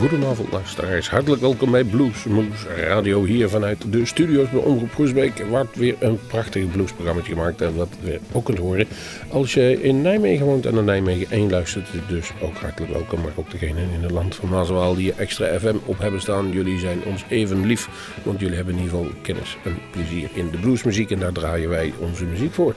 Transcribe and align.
Goedenavond 0.00 0.52
luisteraars, 0.52 1.10
hartelijk 1.10 1.40
welkom 1.40 1.70
bij 1.70 1.84
Blues 1.84 2.24
Moose 2.24 2.74
Radio 2.74 3.24
hier 3.24 3.48
vanuit 3.48 3.92
de 3.92 4.06
studio's 4.06 4.50
bij 4.50 4.60
Omroep 4.60 4.92
Groesbeek. 4.92 5.44
Wordt 5.48 5.76
weer 5.76 5.96
een 5.98 6.18
prachtig 6.26 6.70
bluesprogramma 6.70 7.22
gemaakt 7.22 7.60
en 7.60 7.74
wat 7.74 7.88
we 8.02 8.20
ook 8.32 8.44
kunt 8.44 8.58
horen 8.58 8.86
als 9.28 9.54
je 9.54 9.82
in 9.82 10.02
Nijmegen 10.02 10.46
woont 10.46 10.66
en 10.66 10.74
naar 10.74 10.82
Nijmegen 10.82 11.30
1 11.30 11.50
luistert. 11.50 11.88
Dus 12.08 12.30
ook 12.42 12.56
hartelijk 12.56 12.92
welkom, 12.92 13.20
maar 13.20 13.32
ook 13.34 13.50
degenen 13.50 13.90
in 13.94 14.02
het 14.02 14.10
land 14.10 14.34
van 14.34 14.48
Maaswaal 14.48 14.94
die 14.94 15.12
extra 15.12 15.58
FM 15.58 15.76
op 15.84 15.98
hebben 15.98 16.20
staan. 16.20 16.52
Jullie 16.52 16.78
zijn 16.78 16.98
ons 17.04 17.24
even 17.28 17.66
lief, 17.66 17.88
want 18.22 18.40
jullie 18.40 18.56
hebben 18.56 18.74
in 18.74 18.82
ieder 18.82 18.98
geval 18.98 19.12
kennis 19.22 19.56
en 19.64 19.78
plezier 19.90 20.28
in 20.34 20.50
de 20.50 20.58
bluesmuziek 20.58 21.10
en 21.10 21.18
daar 21.18 21.32
draaien 21.32 21.68
wij 21.68 21.92
onze 21.98 22.24
muziek 22.24 22.52
voor. 22.52 22.74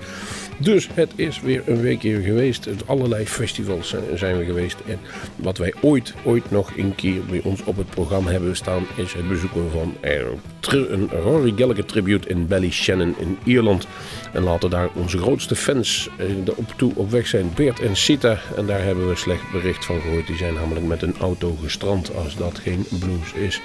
Dus 0.57 0.89
het 0.93 1.11
is 1.15 1.41
weer 1.41 1.63
een 1.65 1.81
weekje 1.81 2.21
geweest. 2.21 2.67
Allerlei 2.85 3.25
festivals 3.27 3.95
zijn 4.13 4.37
we 4.37 4.45
geweest. 4.45 4.77
En 4.87 4.99
wat 5.35 5.57
wij 5.57 5.73
ooit, 5.81 6.13
ooit 6.23 6.51
nog 6.51 6.71
keer 6.95 7.12
bij 7.21 7.41
ons 7.43 7.63
op 7.63 7.77
het 7.77 7.89
programma 7.89 8.31
hebben 8.31 8.55
staan... 8.55 8.85
is 8.95 9.13
het 9.13 9.27
bezoeken 9.27 9.71
van 9.71 9.95
een 10.01 11.09
Rory 11.09 11.53
Gallagher 11.55 11.85
tribute 11.85 12.29
in 12.29 12.47
Ballyshannon 12.47 13.15
in 13.19 13.37
Ierland. 13.43 13.87
En 14.33 14.43
laten 14.43 14.69
daar 14.69 14.89
onze 14.93 15.17
grootste 15.17 15.55
fans 15.55 16.09
eh, 16.17 16.25
op 16.55 16.73
toe 16.75 16.91
op 16.95 17.11
weg 17.11 17.27
zijn. 17.27 17.51
Beert 17.55 17.79
en 17.79 17.95
Sita. 17.95 18.37
En 18.55 18.65
daar 18.65 18.83
hebben 18.83 19.07
we 19.07 19.15
slecht 19.15 19.51
bericht 19.51 19.85
van 19.85 20.01
gehoord. 20.01 20.27
Die 20.27 20.37
zijn 20.37 20.53
namelijk 20.53 20.85
met 20.85 21.01
een 21.01 21.15
auto 21.19 21.57
gestrand 21.61 22.15
als 22.15 22.35
dat 22.35 22.59
geen 22.59 22.85
blues 22.99 23.33
is. 23.33 23.61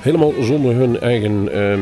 Helemaal 0.00 0.32
zonder 0.40 0.74
hun 0.74 1.00
eigen... 1.00 1.48
Uh, 1.56 1.78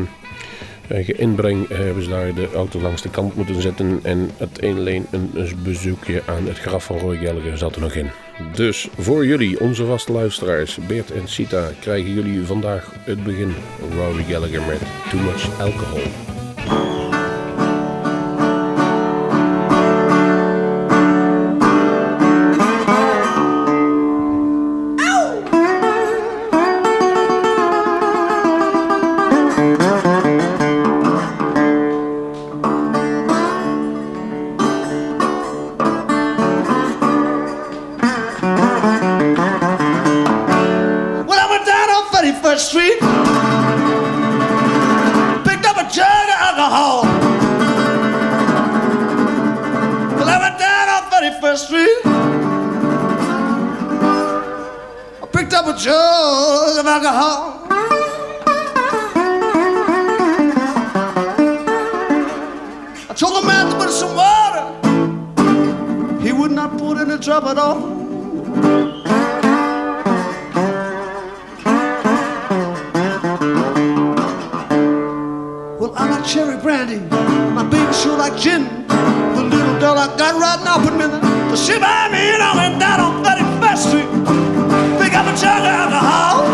eigen 0.89 1.19
inbreng 1.19 1.69
hebben 1.69 2.03
ze 2.03 2.09
daar 2.09 2.35
de 2.35 2.49
auto 2.55 2.81
langs 2.81 3.03
de 3.03 3.11
kant 3.11 3.35
moeten 3.35 3.63
zetten. 3.63 4.01
En 4.03 4.31
het 4.37 4.63
alleen 4.63 5.07
een 5.11 5.31
bezoekje 5.63 6.23
aan 6.27 6.47
het 6.47 6.59
graf 6.59 6.85
van 6.85 6.99
Roy 6.99 7.17
Gallagher 7.17 7.59
zat 7.59 7.75
er 7.75 7.81
nog 7.81 7.95
in. 7.95 8.11
Dus 8.55 8.89
voor 8.99 9.27
jullie, 9.27 9.61
onze 9.61 9.85
vaste 9.87 10.13
luisteraars, 10.13 10.79
Beert 10.87 11.11
en 11.11 11.29
Sita, 11.29 11.71
krijgen 11.81 12.13
jullie 12.13 12.47
vandaag 12.47 12.93
het 13.05 13.25
begin. 13.25 13.55
Rory 13.95 14.25
Gallagher 14.25 14.63
met 14.63 14.81
Too 15.11 15.21
Much 15.21 15.61
Alcohol. 15.61 17.00
31st 42.21 42.59
Street. 42.59 42.99
Picked 45.49 45.65
up 45.65 45.77
a 45.79 45.89
jug 45.91 46.29
of 46.29 46.39
alcohol. 46.49 47.03
Well, 50.17 50.29
I 50.29 50.39
went 50.45 50.59
down 50.59 50.89
on 50.91 51.03
31st 51.11 51.65
Street. 51.65 51.99
I 55.23 55.27
picked 55.33 55.55
up 55.55 55.67
a 55.67 55.79
jug 55.79 56.79
of 56.79 56.87
alcohol. 56.87 57.67
I 63.09 63.15
told 63.17 63.43
the 63.43 63.47
man 63.47 63.71
to 63.71 63.77
put 63.79 63.91
some 63.91 64.15
water. 64.15 64.67
He 66.21 66.33
would 66.33 66.51
not 66.51 66.77
put 66.77 66.99
any 66.99 67.17
drop 67.17 67.45
at 67.45 67.57
all. 67.57 68.00
cherry 76.31 76.57
brandy, 76.63 77.01
my 77.59 77.67
baby 77.67 77.93
sure 77.93 78.17
like 78.17 78.39
gin. 78.39 78.63
The 78.87 79.43
little 79.43 79.77
girl 79.83 79.99
I 79.99 80.07
got 80.15 80.39
right 80.39 80.63
now 80.63 80.79
put 80.79 80.95
me 80.95 81.03
in 81.03 81.11
the, 81.11 81.57
she 81.59 81.75
by 81.75 82.07
me 82.07 82.23
and 82.31 82.39
I 82.39 82.55
went 82.55 82.79
down 82.79 83.01
on 83.03 83.25
31st 83.27 83.83
Street. 83.83 84.11
Pick 85.03 85.19
up 85.19 85.27
a 85.27 85.35
jug 85.35 85.59
of 85.59 85.75
alcohol. 85.75 86.47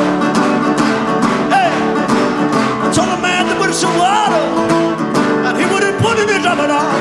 Hey, 1.53 1.69
I 1.69 2.89
told 2.89 3.13
a 3.13 3.21
man 3.21 3.53
to 3.53 3.55
put 3.61 3.75
some 3.77 3.93
water, 4.01 4.41
and 5.45 5.53
he 5.61 5.69
wouldn't 5.69 6.01
put 6.01 6.17
it 6.25 6.31
in 6.33 6.41
drop 6.41 6.57
at 6.57 6.73
all. 6.73 6.97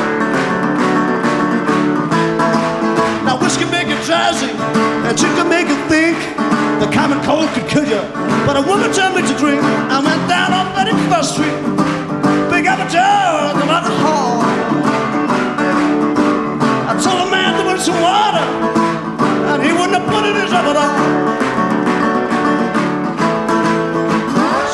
Now 3.24 3.40
whiskey 3.40 3.72
make 3.72 3.88
you 3.88 3.96
drowsy, 4.04 4.52
and 4.52 5.16
you 5.16 5.32
can 5.40 5.48
make 5.48 5.72
you 5.72 5.80
think. 5.88 6.20
The 6.84 6.92
common 6.92 7.24
cold 7.24 7.48
could 7.56 7.70
kill 7.72 7.88
you, 7.88 8.04
but 8.44 8.60
a 8.60 8.64
woman 8.68 8.92
turned 8.92 9.16
me 9.16 9.22
to 9.22 9.36
drink. 9.40 9.64
I 9.64 10.04
went 10.04 10.28
down 10.28 10.52
on 10.52 10.76
31st 10.76 11.24
Street. 11.24 11.65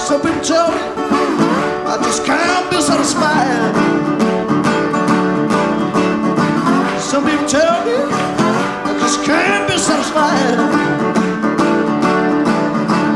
Some 0.07 0.21
people 0.21 0.41
tell 0.43 0.71
me 0.71 0.81
I 1.87 1.97
just 2.03 2.25
can't 2.25 2.69
be 2.71 2.81
satisfied. 2.81 3.73
Some 6.99 7.25
people 7.25 7.47
tell 7.47 7.85
me 7.85 7.95
I 8.89 8.97
just 8.99 9.23
can't 9.25 9.69
be 9.69 9.77
satisfied. 9.77 10.57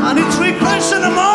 I 0.08 0.12
need 0.14 0.30
three 0.34 0.58
questions 0.58 0.92
in 0.92 1.02
the 1.02 1.10
morning. 1.10 1.25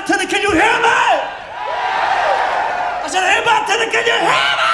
out 0.00 0.06
to 0.06 0.16
the, 0.16 0.26
can 0.26 0.40
you 0.40 0.50
hear 0.52 0.76
me? 0.80 1.00
I 3.04 3.08
said, 3.12 3.20
hey, 3.20 3.44
back 3.44 3.66
to 3.68 3.76
can 3.92 4.04
you 4.08 4.16
hear 4.16 4.48
me? 4.56 4.72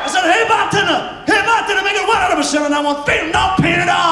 I 0.00 0.08
said, 0.08 0.24
hey, 0.24 0.48
back 0.48 0.70
to 0.72 0.80
hey, 1.28 1.42
back 1.44 1.66
to 1.68 1.74
make 1.84 1.96
it 1.96 2.08
one 2.08 2.16
out 2.16 2.32
of 2.32 2.38
a 2.38 2.44
seven, 2.44 2.72
I 2.72 2.80
want 2.80 3.04
feet, 3.04 3.32
no 3.32 3.54
pain 3.60 3.80
at 3.80 3.88
all. 3.88 4.05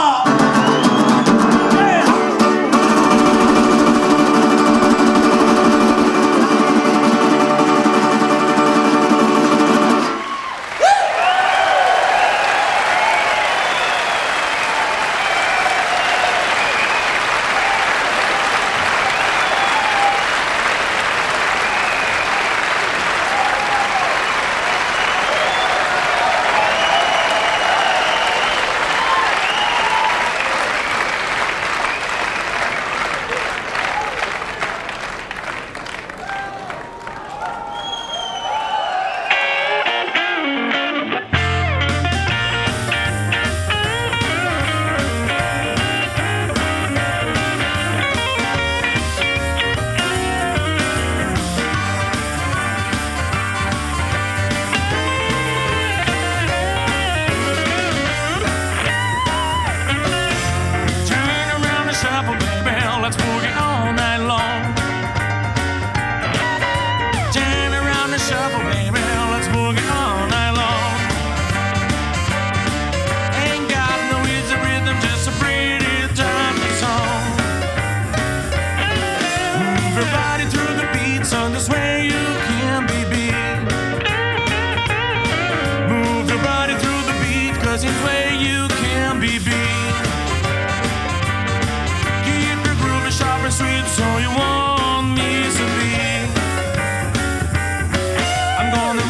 I'm 98.64 98.72
gonna 98.72 99.03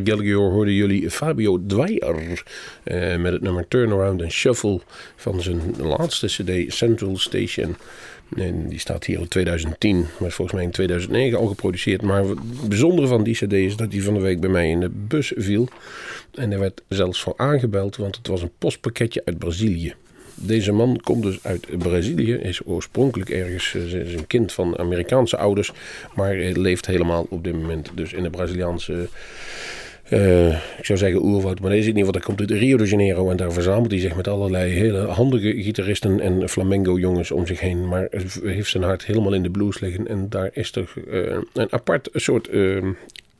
Rory 0.00 0.12
Gallagher 0.12 0.50
hoorden 0.50 0.74
jullie 0.74 1.10
Fabio 1.10 1.66
Dwyer 1.66 2.42
eh, 2.82 3.16
met 3.16 3.32
het 3.32 3.42
nummer 3.42 3.68
Turnaround 3.68 4.22
and 4.22 4.32
Shuffle 4.32 4.80
van 5.16 5.42
zijn 5.42 5.60
laatste 5.78 6.26
cd 6.26 6.74
Central 6.74 7.16
Station. 7.16 7.76
En 8.36 8.68
die 8.68 8.78
staat 8.78 9.04
hier 9.04 9.20
in 9.20 9.28
2010, 9.28 10.06
maar 10.18 10.30
volgens 10.30 10.56
mij 10.56 10.64
in 10.64 10.70
2009 10.70 11.38
al 11.38 11.46
geproduceerd. 11.46 12.02
Maar 12.02 12.24
het 12.24 12.68
bijzondere 12.68 13.06
van 13.06 13.22
die 13.22 13.34
cd 13.34 13.52
is 13.52 13.76
dat 13.76 13.90
die 13.90 14.04
van 14.04 14.14
de 14.14 14.20
week 14.20 14.40
bij 14.40 14.50
mij 14.50 14.70
in 14.70 14.80
de 14.80 14.90
bus 14.90 15.32
viel. 15.36 15.68
En 16.34 16.52
er 16.52 16.58
werd 16.58 16.82
zelfs 16.88 17.20
voor 17.20 17.34
aangebeld, 17.36 17.96
want 17.96 18.16
het 18.16 18.26
was 18.26 18.42
een 18.42 18.52
postpakketje 18.58 19.22
uit 19.24 19.38
Brazilië. 19.38 19.94
Deze 20.34 20.72
man 20.72 21.00
komt 21.02 21.22
dus 21.22 21.38
uit 21.42 21.78
Brazilië, 21.78 22.32
is 22.34 22.60
oorspronkelijk 22.64 23.30
ergens 23.30 23.74
eh, 23.74 23.92
is 23.92 24.14
een 24.14 24.26
kind 24.26 24.52
van 24.52 24.78
Amerikaanse 24.78 25.36
ouders, 25.36 25.72
maar 26.14 26.34
leeft 26.34 26.86
helemaal 26.86 27.26
op 27.30 27.44
dit 27.44 27.52
moment 27.52 27.90
dus 27.94 28.12
in 28.12 28.22
de 28.22 28.30
Braziliaanse, 28.30 29.08
eh, 30.10 30.48
ik 30.78 30.84
zou 30.84 30.98
zeggen 30.98 31.22
oerwoud, 31.22 31.60
maar 31.60 31.70
deze 31.70 31.88
in 31.88 31.96
ieder 31.96 32.04
geval, 32.04 32.12
dat 32.12 32.24
komt 32.24 32.40
uit 32.40 32.50
Rio 32.50 32.76
de 32.76 32.86
Janeiro 32.86 33.30
en 33.30 33.36
daar 33.36 33.52
verzamelt 33.52 33.90
hij 33.90 34.00
zich 34.00 34.16
met 34.16 34.28
allerlei 34.28 34.72
hele 34.72 34.98
handige 34.98 35.62
gitaristen 35.62 36.20
en 36.20 36.48
flamenco 36.48 36.98
jongens 36.98 37.30
om 37.30 37.46
zich 37.46 37.60
heen, 37.60 37.88
maar 37.88 38.08
heeft 38.42 38.70
zijn 38.70 38.82
hart 38.82 39.04
helemaal 39.04 39.32
in 39.32 39.42
de 39.42 39.50
blues 39.50 39.80
liggen 39.80 40.08
en 40.08 40.28
daar 40.28 40.50
is 40.52 40.70
toch 40.70 40.96
eh, 41.10 41.36
een 41.52 41.72
apart 41.72 42.08
soort... 42.12 42.48
eh, 42.48 42.86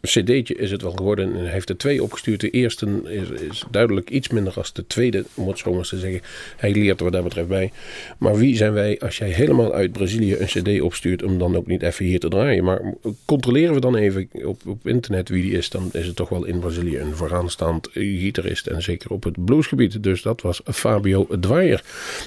cd'tje 0.02 0.54
is 0.54 0.70
het 0.70 0.82
wel 0.82 0.92
geworden. 0.92 1.34
En 1.34 1.40
hij 1.40 1.52
heeft 1.52 1.68
er 1.68 1.76
twee 1.76 2.02
opgestuurd. 2.02 2.40
De 2.40 2.50
eerste 2.50 3.02
is, 3.04 3.28
is 3.40 3.64
duidelijk 3.70 4.10
iets 4.10 4.28
minder 4.28 4.54
als 4.56 4.72
de 4.72 4.86
tweede, 4.86 5.24
om 5.34 5.48
het 5.48 5.58
zo 5.58 5.72
maar 5.72 5.84
te 5.84 5.98
zeggen. 5.98 6.20
Hij 6.56 6.72
leert 6.72 6.98
er 6.98 7.04
wat 7.04 7.12
dat 7.12 7.24
betreft 7.24 7.48
bij. 7.48 7.72
Maar 8.18 8.36
wie 8.36 8.56
zijn 8.56 8.72
wij 8.72 9.00
als 9.00 9.18
jij 9.18 9.28
helemaal 9.28 9.72
uit 9.72 9.92
Brazilië 9.92 10.36
een 10.36 10.46
cd 10.46 10.80
opstuurt... 10.80 11.22
om 11.22 11.38
dan 11.38 11.56
ook 11.56 11.66
niet 11.66 11.82
even 11.82 12.04
hier 12.04 12.20
te 12.20 12.28
draaien? 12.28 12.64
Maar 12.64 12.94
controleren 13.24 13.74
we 13.74 13.80
dan 13.80 13.96
even 13.96 14.28
op, 14.44 14.60
op 14.66 14.86
internet 14.86 15.28
wie 15.28 15.42
die 15.42 15.52
is... 15.52 15.70
dan 15.70 15.88
is 15.92 16.06
het 16.06 16.16
toch 16.16 16.28
wel 16.28 16.44
in 16.44 16.58
Brazilië 16.58 16.98
een 16.98 17.14
vooraanstaand 17.14 17.88
gitarist. 17.92 18.66
En 18.66 18.82
zeker 18.82 19.10
op 19.10 19.24
het 19.24 19.44
bluesgebied. 19.44 20.02
Dus 20.02 20.22
dat 20.22 20.42
was 20.42 20.60
Fabio 20.64 21.26
Dwyer. 21.40 21.82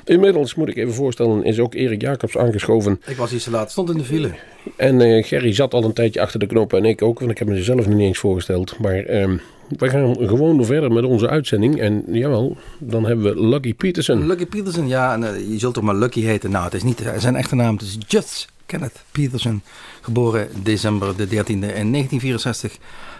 Inmiddels 0.05 0.55
moet 0.55 0.69
ik 0.69 0.77
even 0.77 0.93
voorstellen... 0.93 1.43
is 1.43 1.59
ook 1.59 1.73
Erik 1.73 2.01
Jacobs 2.01 2.37
aangeschoven. 2.37 3.01
Ik 3.07 3.17
was 3.17 3.33
iets 3.33 3.43
te 3.43 3.51
laat, 3.51 3.71
stond 3.71 3.89
in 3.89 3.97
de 3.97 4.03
file. 4.03 4.31
En 4.75 5.01
eh, 5.01 5.23
Gerry 5.23 5.53
zat 5.53 5.73
al 5.73 5.83
een 5.83 5.93
tijdje 5.93 6.21
achter 6.21 6.39
de 6.39 6.45
knoppen 6.45 6.77
en 6.77 6.85
ik 6.85 7.01
ook, 7.01 7.19
want 7.19 7.31
ik 7.31 7.37
heb 7.37 7.47
me 7.47 7.62
zelf 7.63 7.87
niet 7.87 7.99
eens 7.99 8.17
voorgesteld. 8.17 8.79
Maar 8.79 8.95
ehm, 8.95 9.37
we 9.67 9.89
gaan 9.89 10.15
gewoon 10.15 10.65
verder 10.65 10.91
met 10.91 11.03
onze 11.03 11.29
uitzending. 11.29 11.79
En 11.79 12.03
jawel, 12.07 12.57
dan 12.77 13.05
hebben 13.05 13.25
we 13.25 13.47
Lucky 13.47 13.73
Peterson. 13.73 14.27
Lucky 14.27 14.45
Peterson, 14.45 14.87
ja, 14.87 15.13
en, 15.13 15.23
eh, 15.23 15.49
je 15.51 15.59
zult 15.59 15.73
toch 15.73 15.83
maar 15.83 15.95
Lucky 15.95 16.21
heten. 16.21 16.51
Nou, 16.51 16.63
het 16.63 16.73
is 16.73 16.83
niet 16.83 17.03
zijn 17.17 17.35
echte 17.35 17.55
naam, 17.55 17.73
het 17.73 17.81
is 17.81 17.97
Just 18.07 18.47
Kenneth 18.65 19.03
Peterson. 19.11 19.61
Geboren 20.01 20.47
december 20.63 21.17
de 21.17 21.27
13e 21.27 21.75
in 21.75 21.91
1964, 21.91 22.77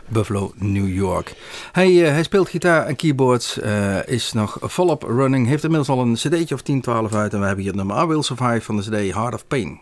Buffalo, 0.08 0.54
New 0.56 0.94
York. 0.94 1.34
Hij, 1.72 2.06
eh, 2.06 2.12
hij 2.12 2.24
speelt 2.24 2.50
gitaar 2.50 2.86
en 2.86 2.96
keyboards, 2.96 3.60
eh, 3.60 4.08
is 4.08 4.34
nog 4.34 4.58
volop 4.62 5.04
running. 5.04 5.48
Heeft 5.48 5.64
inmiddels 5.64 5.90
al 5.90 6.00
een 6.00 6.14
cd'tje 6.14 6.56
of 6.56 6.62
10, 6.62 6.82
12 6.82 7.14
uit. 7.14 7.34
En 7.34 7.40
we 7.40 7.46
hebben 7.46 7.64
hier 7.64 7.76
nummer 7.76 8.04
I 8.04 8.06
Will 8.06 8.22
Survive 8.22 8.62
van 8.62 8.78
de 8.78 8.82
cd 8.82 9.14
Heart 9.14 9.34
of 9.34 9.48
Pain. 9.48 9.80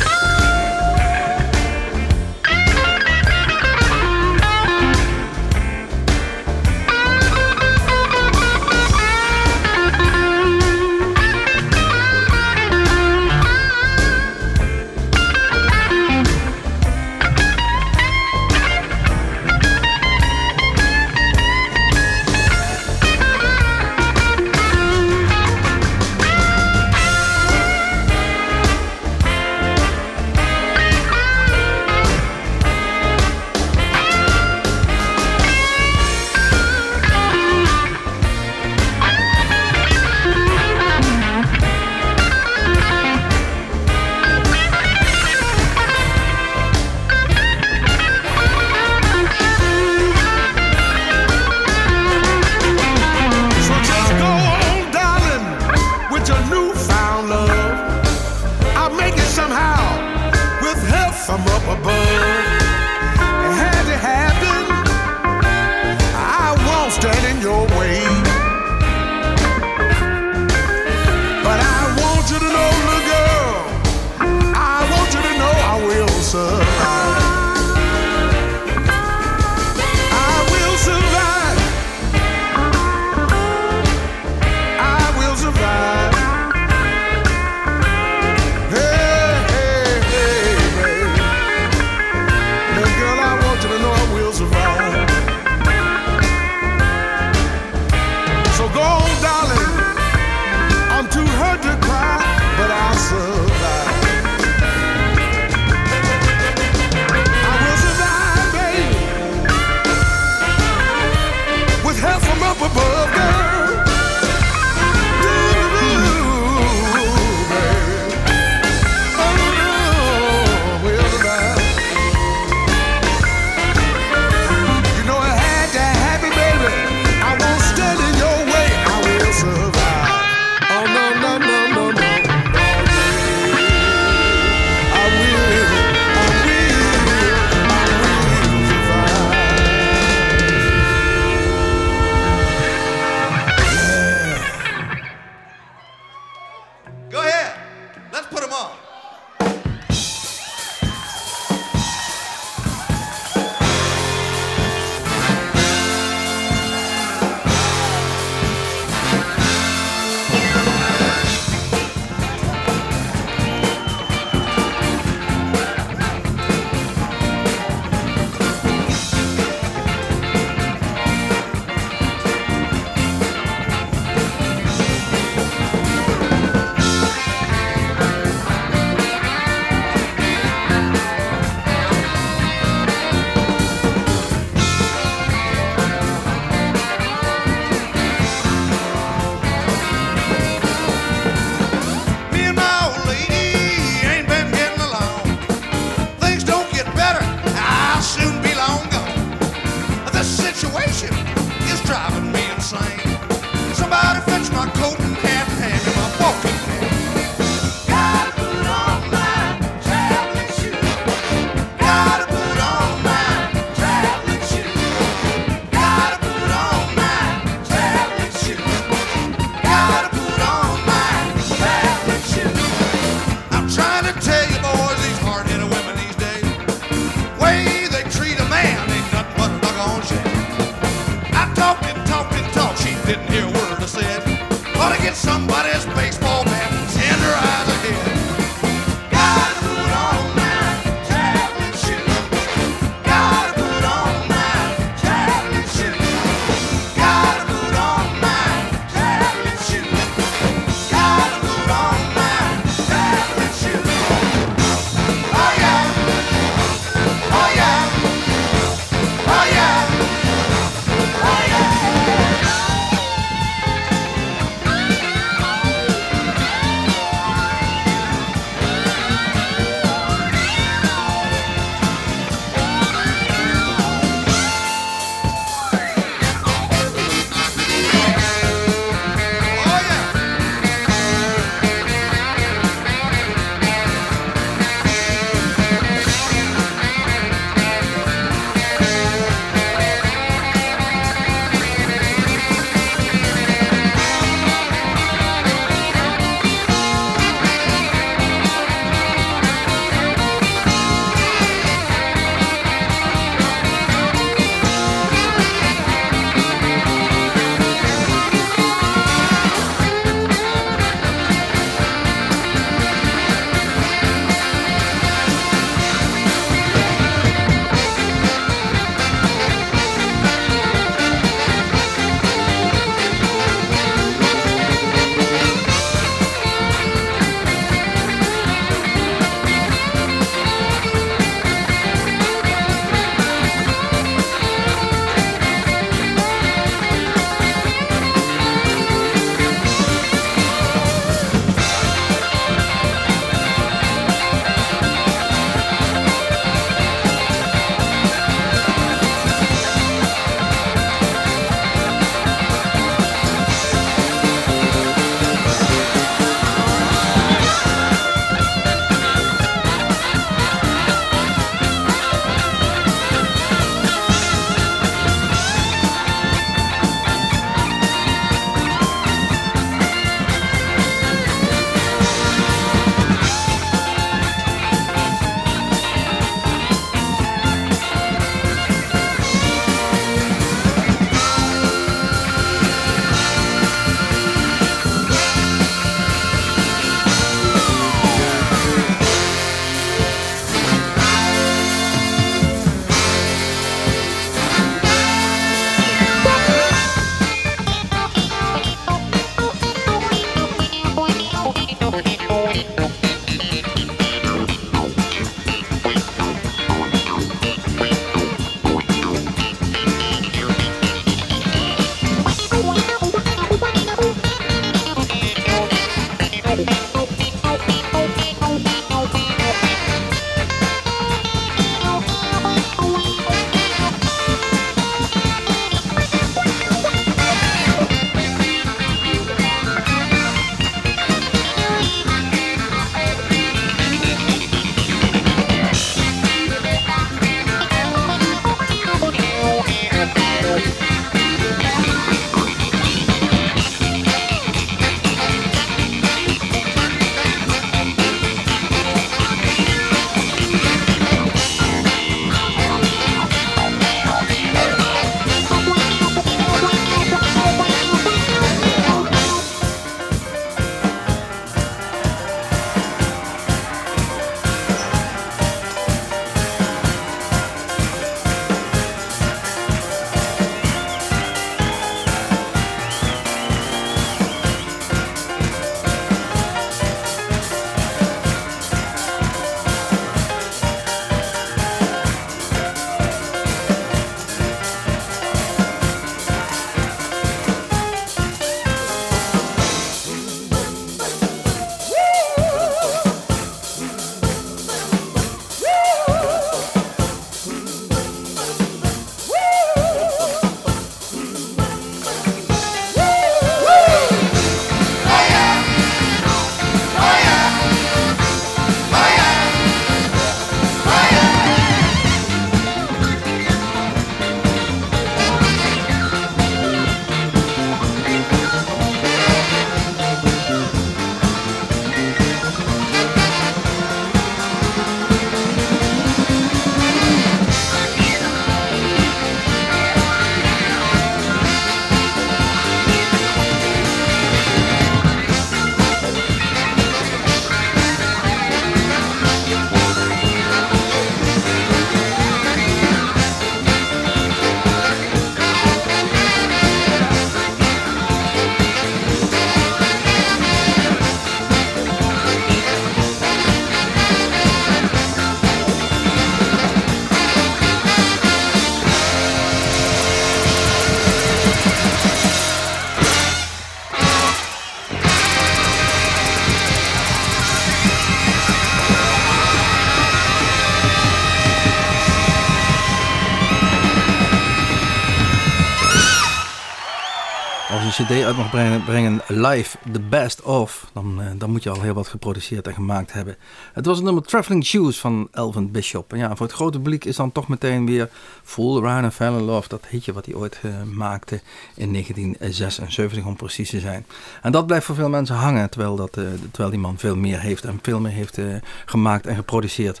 Als 577.70 577.96
je 577.96 578.02
een 578.02 578.06
cd 578.06 578.24
uit 578.24 578.36
mag 578.36 578.50
brengen, 578.50 578.84
brengen 578.84 579.20
live, 579.26 579.78
the 579.92 580.00
best 580.00 580.42
of, 580.42 580.90
dan, 580.92 581.20
uh, 581.20 581.26
dan 581.36 581.50
moet 581.50 581.62
je 581.62 581.70
al 581.70 581.80
heel 581.80 581.94
wat 581.94 582.08
geproduceerd 582.08 582.66
en 582.66 582.74
gemaakt 582.74 583.12
hebben. 583.12 583.36
Het 583.72 583.86
was 583.86 583.96
het 583.96 584.04
nummer 584.04 584.22
Traveling 584.22 584.64
Shoes 584.64 585.00
van 585.00 585.28
Elvin 585.32 585.70
Bishop. 585.70 586.12
En 586.12 586.18
ja, 586.18 586.36
voor 586.36 586.46
het 586.46 586.54
grote 586.54 586.78
publiek 586.78 587.04
is 587.04 587.16
dan 587.16 587.32
toch 587.32 587.48
meteen 587.48 587.86
weer 587.86 588.08
Fool 588.42 588.78
Around 588.78 589.04
and 589.04 589.14
Fell 589.14 589.32
in 589.32 589.42
Love, 589.42 589.68
dat 589.68 589.86
hitje 589.88 590.12
wat 590.12 590.26
hij 590.26 590.34
ooit 590.34 590.60
uh, 590.62 590.72
maakte 590.82 591.40
in 591.74 591.92
1976 591.92 593.24
om 593.24 593.36
precies 593.36 593.70
te 593.70 593.80
zijn. 593.80 594.06
En 594.42 594.52
dat 594.52 594.66
blijft 594.66 594.86
voor 594.86 594.94
veel 594.94 595.08
mensen 595.08 595.36
hangen, 595.36 595.70
terwijl, 595.70 595.96
dat, 595.96 596.16
uh, 596.16 596.24
terwijl 596.50 596.70
die 596.70 596.80
man 596.80 596.98
veel 596.98 597.16
meer 597.16 597.40
heeft 597.40 597.64
en 597.64 597.78
veel 597.82 598.00
meer 598.00 598.12
heeft 598.12 598.38
gemaakt 598.84 599.26
en 599.26 599.36
geproduceerd. 599.36 600.00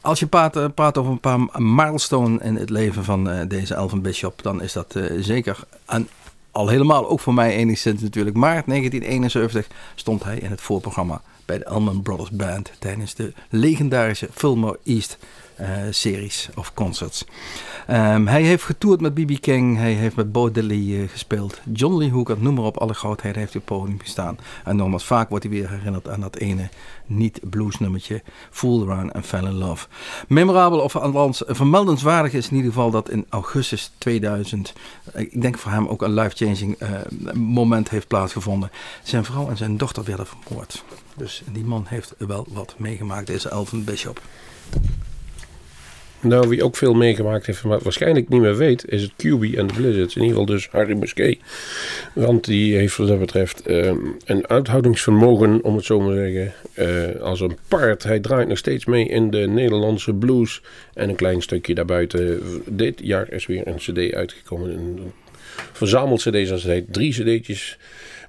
als 0.00 0.18
je 0.18 0.26
praat, 0.26 0.74
praat, 0.74 0.98
over 0.98 1.12
een 1.12 1.20
paar 1.20 1.62
milestone 1.62 2.38
in 2.42 2.56
het 2.56 2.70
leven 2.70 3.04
van 3.04 3.48
deze 3.48 3.74
Elvin 3.74 4.02
Bishop, 4.02 4.42
dan 4.42 4.62
is 4.62 4.72
dat 4.72 4.96
zeker 5.20 5.58
een 5.86 6.08
al 6.54 6.68
helemaal 6.68 7.08
ook 7.08 7.20
voor 7.20 7.34
mij 7.34 7.54
enigszins 7.54 8.02
natuurlijk. 8.02 8.36
Maart 8.36 8.66
1971 8.66 9.66
stond 9.94 10.24
hij 10.24 10.38
in 10.38 10.50
het 10.50 10.60
voorprogramma 10.60 11.22
bij 11.44 11.58
de 11.58 11.64
Elman 11.64 12.02
Brothers 12.02 12.30
Band 12.30 12.72
tijdens 12.78 13.14
de 13.14 13.32
legendarische 13.50 14.28
Fillmore 14.32 14.78
East 14.84 15.18
series 15.90 16.48
of 16.54 16.74
concerts. 16.74 17.24
Um, 17.90 18.26
hij 18.26 18.42
heeft 18.42 18.64
getoerd 18.64 19.00
met 19.00 19.14
B.B. 19.14 19.40
King, 19.40 19.76
hij 19.76 19.92
heeft 19.92 20.16
met 20.16 20.32
Bo 20.32 20.50
Diddley 20.50 20.76
uh, 20.76 21.08
gespeeld. 21.08 21.60
John 21.72 21.96
Lee 21.96 22.10
Hooker, 22.10 22.36
noem 22.38 22.54
maar 22.54 22.64
op, 22.64 22.76
alle 22.76 22.94
grootheden 22.94 23.38
heeft 23.38 23.56
op 23.56 23.68
het 23.68 23.78
podium 23.78 24.00
gestaan. 24.00 24.38
En 24.64 24.76
nogmaals, 24.76 25.04
vaak 25.04 25.28
wordt 25.28 25.44
hij 25.44 25.52
weer 25.52 25.70
herinnerd 25.70 26.08
aan 26.08 26.20
dat 26.20 26.36
ene 26.36 26.68
niet-blues 27.06 27.78
nummertje 27.78 28.22
Fool 28.50 28.82
Around 28.82 29.12
and 29.12 29.26
Fell 29.26 29.44
in 29.44 29.52
Love. 29.52 29.86
Memorabel, 30.28 30.78
of 30.78 30.96
althans 30.96 31.42
vermeldenswaardig 31.46 32.32
is 32.32 32.48
in 32.48 32.56
ieder 32.56 32.72
geval 32.72 32.90
dat 32.90 33.10
in 33.10 33.26
augustus 33.28 33.92
2000, 33.98 34.72
ik 35.14 35.42
denk 35.42 35.58
voor 35.58 35.70
hem 35.70 35.86
ook 35.86 36.02
een 36.02 36.14
life-changing 36.14 36.78
moment 37.34 37.90
heeft 37.90 38.08
plaatsgevonden. 38.08 38.70
Zijn 39.02 39.24
vrouw 39.24 39.48
en 39.48 39.56
zijn 39.56 39.76
dochter 39.76 40.04
werden 40.04 40.26
vermoord. 40.26 40.84
Dus 41.16 41.42
die 41.52 41.64
man 41.64 41.84
heeft 41.88 42.14
wel 42.18 42.46
wat 42.48 42.74
meegemaakt, 42.78 43.26
deze 43.26 43.48
Elvin 43.48 43.84
Bishop. 43.84 44.20
Nou, 46.24 46.48
wie 46.48 46.64
ook 46.64 46.76
veel 46.76 46.94
meegemaakt 46.94 47.46
heeft, 47.46 47.64
maar 47.64 47.78
waarschijnlijk 47.82 48.28
niet 48.28 48.40
meer 48.40 48.56
weet, 48.56 48.88
is 48.88 49.02
het 49.02 49.12
QB 49.12 49.56
en 49.56 49.66
de 49.66 49.72
Blizzards. 49.74 50.16
In 50.16 50.22
ieder 50.22 50.38
geval 50.38 50.44
dus 50.44 50.68
Harry 50.70 50.96
Musquet. 50.96 51.38
Want 52.12 52.44
die 52.44 52.76
heeft 52.76 52.96
wat 52.96 53.08
dat 53.08 53.18
betreft 53.18 53.68
uh, 53.68 53.92
een 54.24 54.48
uithoudingsvermogen, 54.48 55.62
om 55.62 55.76
het 55.76 55.84
zo 55.84 56.00
maar 56.00 56.14
te 56.14 56.20
zeggen, 56.20 56.52
uh, 57.14 57.20
als 57.20 57.40
een 57.40 57.58
paard. 57.68 58.02
Hij 58.02 58.20
draait 58.20 58.48
nog 58.48 58.58
steeds 58.58 58.84
mee 58.84 59.08
in 59.08 59.30
de 59.30 59.46
Nederlandse 59.46 60.14
blues. 60.14 60.62
En 60.94 61.08
een 61.08 61.14
klein 61.14 61.42
stukje 61.42 61.74
daarbuiten. 61.74 62.40
Dit 62.66 63.00
jaar 63.02 63.32
is 63.32 63.46
weer 63.46 63.66
een 63.66 63.76
cd 63.76 64.14
uitgekomen. 64.14 64.70
Een 64.70 65.12
verzameld 65.72 66.20
cd, 66.20 66.46
zoals 66.46 66.62
het 66.62 66.72
heet. 66.72 66.92
Drie 66.92 67.12
cd'tjes 67.12 67.78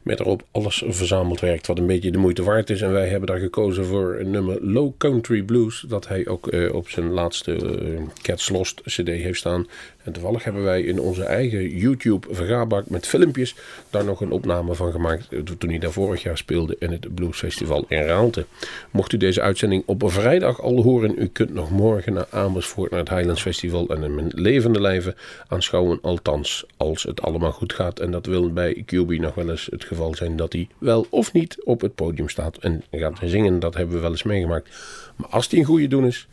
met 0.05 0.19
erop 0.19 0.43
alles 0.51 0.83
verzameld 0.87 1.39
werkt 1.39 1.67
wat 1.67 1.77
een 1.77 1.85
beetje 1.85 2.11
de 2.11 2.17
moeite 2.17 2.43
waard 2.43 2.69
is. 2.69 2.81
En 2.81 2.91
wij 2.91 3.07
hebben 3.07 3.27
daar 3.27 3.39
gekozen 3.39 3.85
voor 3.85 4.15
een 4.19 4.29
nummer 4.29 4.57
Low 4.61 4.91
Country 4.97 5.43
Blues. 5.43 5.85
Dat 5.87 6.07
hij 6.07 6.27
ook 6.27 6.53
uh, 6.53 6.73
op 6.73 6.89
zijn 6.89 7.09
laatste 7.09 7.81
uh, 7.81 8.01
Cats 8.21 8.49
Lost 8.49 8.81
CD 8.81 9.07
heeft 9.07 9.39
staan. 9.39 9.67
En 10.05 10.11
toevallig 10.11 10.43
hebben 10.43 10.63
wij 10.63 10.81
in 10.81 10.99
onze 10.99 11.23
eigen 11.23 11.77
YouTube 11.77 12.27
vergaarbak 12.31 12.89
met 12.89 13.07
filmpjes 13.07 13.55
daar 13.89 14.05
nog 14.05 14.21
een 14.21 14.31
opname 14.31 14.75
van 14.75 14.91
gemaakt. 14.91 15.27
Eh, 15.29 15.39
toen 15.39 15.69
hij 15.69 15.79
daar 15.79 15.91
vorig 15.91 16.23
jaar 16.23 16.37
speelde 16.37 16.75
in 16.79 16.91
het 16.91 17.15
Bluesfestival 17.15 17.85
in 17.87 18.01
Raalte. 18.01 18.45
Mocht 18.91 19.13
u 19.13 19.17
deze 19.17 19.41
uitzending 19.41 19.83
op 19.85 20.01
een 20.01 20.09
vrijdag 20.09 20.61
al 20.61 20.81
horen, 20.81 21.15
u 21.17 21.27
kunt 21.27 21.53
nog 21.53 21.69
morgen 21.69 22.13
naar 22.13 22.27
Amersfoort 22.29 22.91
naar 22.91 22.99
het 22.99 23.09
Highlands 23.09 23.41
Festival 23.41 23.87
en 23.87 24.03
in 24.03 24.31
levende 24.33 24.81
lijven 24.81 25.15
aanschouwen. 25.47 25.99
Althans, 26.01 26.65
als 26.77 27.03
het 27.03 27.21
allemaal 27.21 27.51
goed 27.51 27.73
gaat. 27.73 27.99
En 27.99 28.11
dat 28.11 28.25
wil 28.25 28.53
bij 28.53 28.83
QB 28.85 29.19
nog 29.19 29.35
wel 29.35 29.49
eens 29.49 29.67
het 29.71 29.83
geval 29.83 30.15
zijn 30.15 30.35
dat 30.35 30.53
hij 30.53 30.67
wel 30.77 31.07
of 31.09 31.33
niet 31.33 31.63
op 31.63 31.81
het 31.81 31.95
podium 31.95 32.29
staat 32.29 32.57
en 32.57 32.83
gaat 32.91 33.19
zingen. 33.23 33.59
Dat 33.59 33.75
hebben 33.75 33.95
we 33.95 34.01
wel 34.01 34.11
eens 34.11 34.23
meegemaakt. 34.23 34.69
Maar 35.15 35.29
als 35.29 35.49
hij 35.49 35.59
een 35.59 35.65
goede 35.65 35.87
doen 35.87 36.05
is, 36.05 36.27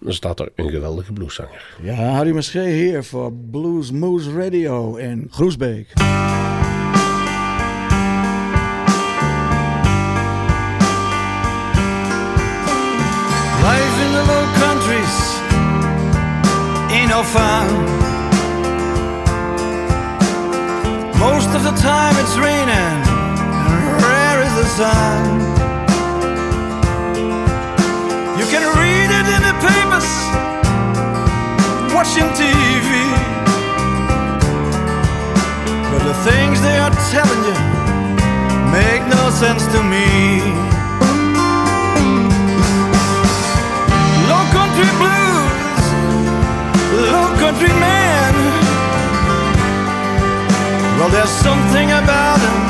dan 0.00 0.12
staat 0.12 0.40
er 0.40 0.48
een 0.54 0.70
geweldige 0.70 1.12
blueszanger. 1.12 1.74
Ja, 1.82 1.94
Harry 1.94 2.34
Maschee 2.34 2.72
hier 2.72 3.04
voor 3.04 3.32
Blues 3.50 3.90
Moose 3.90 4.32
Radio 4.32 4.96
in 4.96 5.28
Groesbeek. 5.30 5.86
Life 13.62 13.96
in 14.04 14.12
the 14.12 14.24
low 14.26 14.46
countries 14.64 15.16
ain't 16.90 17.08
no 17.08 17.22
fun. 17.22 17.98
Most 21.18 21.54
of 21.54 21.62
the 21.62 21.72
time 21.82 22.16
it's 22.16 22.36
raining, 22.38 23.06
and 23.66 24.02
rare 24.02 24.42
is 24.42 24.54
the 24.54 24.66
sun. 24.76 25.59
Papers, 29.60 30.08
watching 31.94 32.28
TV. 32.40 32.88
But 35.90 36.02
the 36.10 36.16
things 36.28 36.60
they 36.60 36.78
are 36.78 36.94
telling 37.12 37.42
you 37.48 37.58
make 38.72 39.02
no 39.16 39.30
sense 39.30 39.64
to 39.74 39.80
me. 39.82 40.08
Low 44.30 44.44
country 44.56 44.90
blues, 45.00 45.82
low 47.12 47.28
country 47.42 47.72
man. 47.84 48.34
Well, 50.96 51.10
there's 51.10 51.36
something 51.48 51.88
about 51.90 52.38
him 52.46 52.60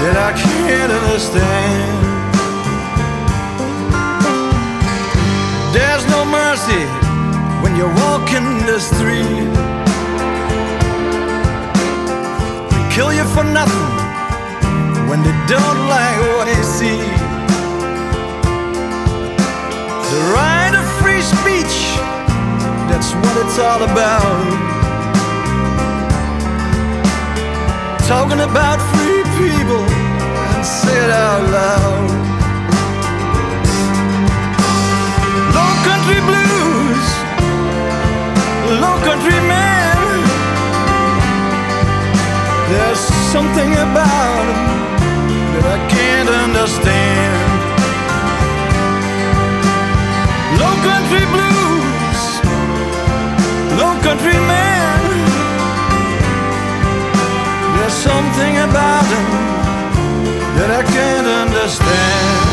that 0.00 0.16
I 0.28 0.32
can't 0.32 0.92
understand. 0.92 1.97
When 7.62 7.74
you're 7.76 7.94
walking 8.04 8.44
the 8.66 8.78
street. 8.78 9.48
They 12.70 12.94
kill 12.94 13.12
you 13.12 13.24
for 13.34 13.42
nothing 13.42 13.88
when 15.08 15.22
they 15.22 15.32
don't 15.48 15.80
like 15.88 16.18
what 16.28 16.44
they 16.44 16.62
see. 16.62 17.00
The 20.12 20.20
right 20.36 20.74
of 20.76 20.84
free 21.00 21.22
speech, 21.22 21.96
that's 22.90 23.14
what 23.14 23.34
it's 23.46 23.58
all 23.58 23.82
about. 23.84 24.68
Talking 28.06 28.40
about 28.40 28.78
free 28.92 29.22
people 29.40 29.84
and 30.52 30.66
say 30.66 31.04
it 31.04 31.10
out 31.10 31.50
loud. 31.50 32.27
Something 43.32 43.72
about 43.72 44.44
him 44.48 44.62
that 45.52 45.64
I 45.76 45.78
can't 45.94 46.30
understand. 46.44 47.48
Low 50.60 50.74
country 50.88 51.24
blues, 51.34 52.20
low 53.80 53.92
country 54.06 54.38
man. 54.52 55.00
There's 57.76 57.98
something 58.10 58.54
about 58.68 59.06
him 59.12 59.26
that 60.56 60.70
I 60.80 60.82
can't 60.94 61.26
understand. 61.26 61.58
understand. 61.68 62.47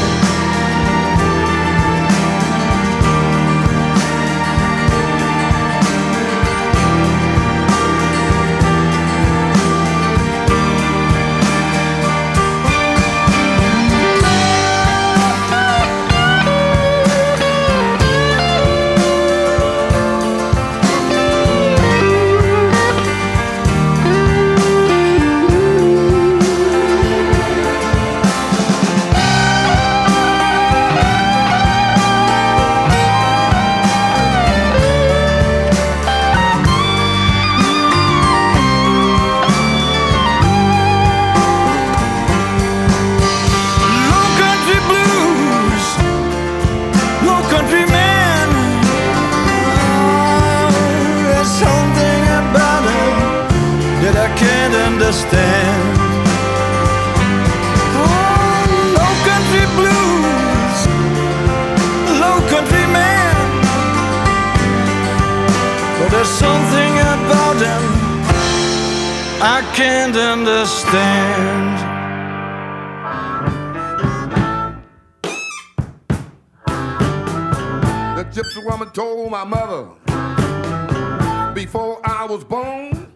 I 82.07 82.25
was 82.29 82.43
born, 82.43 83.11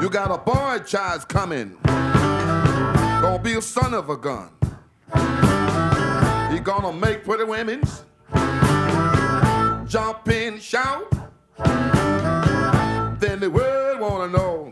you 0.00 0.08
got 0.08 0.30
a 0.30 0.38
boy 0.38 0.78
child 0.86 1.28
coming. 1.28 1.76
Gonna 1.84 3.40
be 3.42 3.54
a 3.54 3.62
son 3.62 3.92
of 3.92 4.08
a 4.08 4.16
gun. 4.16 4.50
He 6.52 6.60
gonna 6.60 6.92
make 6.92 7.24
pretty 7.24 7.42
women 7.42 7.82
jump 9.88 10.28
and 10.28 10.62
shout. 10.62 11.10
Then 13.18 13.40
the 13.40 13.50
world 13.50 14.00
wanna 14.00 14.28
know 14.28 14.67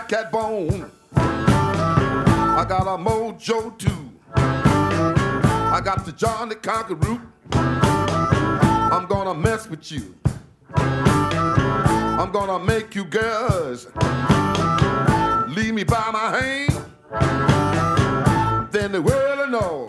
got 0.00 0.08
cat 0.08 0.32
bone. 0.32 0.90
I 1.14 2.64
got 2.68 2.86
a 2.86 2.96
mojo 2.96 3.76
too. 3.78 4.10
I 4.34 5.80
got 5.84 6.06
the 6.06 6.12
Johnny 6.12 6.54
the 6.88 6.94
root. 6.94 7.20
I'm 7.52 9.06
gonna 9.06 9.34
mess 9.34 9.68
with 9.68 9.90
you. 9.92 10.14
I'm 10.74 12.30
gonna 12.32 12.64
make 12.64 12.94
you 12.94 13.04
girls 13.04 13.86
leave 15.48 15.74
me 15.74 15.84
by 15.84 16.10
my 16.12 16.40
hand. 16.40 16.72
Then 18.72 18.92
the 18.92 19.02
world 19.02 19.38
will 19.38 19.48
know 19.48 19.86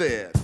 said 0.00 0.39